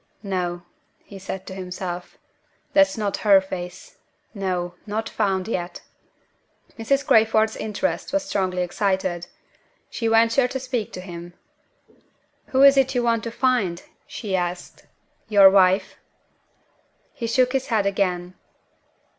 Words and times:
"No!" 0.23 0.63
he 1.03 1.19
said 1.19 1.45
to 1.45 1.53
himself, 1.53 2.17
"that's 2.73 2.97
not 2.97 3.17
her 3.17 3.39
face. 3.39 3.97
No! 4.33 4.73
not 4.87 5.07
found 5.07 5.47
yet." 5.47 5.81
Mrs. 6.75 7.05
Crayford's 7.05 7.55
interest 7.55 8.11
was 8.11 8.25
strongly 8.27 8.63
excited. 8.63 9.27
She 9.91 10.07
ventured 10.07 10.49
to 10.49 10.59
speak 10.59 10.91
to 10.93 11.01
him. 11.01 11.35
"Who 12.47 12.63
is 12.63 12.77
it 12.77 12.95
you 12.95 13.03
want 13.03 13.23
to 13.25 13.31
find?" 13.31 13.83
she 14.07 14.35
asked. 14.35 14.87
"Your 15.29 15.51
wife?" 15.51 15.97
He 17.13 17.27
shook 17.27 17.53
his 17.53 17.67
head 17.67 17.85
again. 17.85 18.33